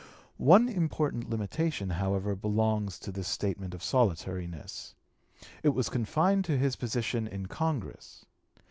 [0.41, 4.95] One important limitation, however, belongs to this statement of solitariness.
[5.61, 8.25] It was confined to his position in Congress.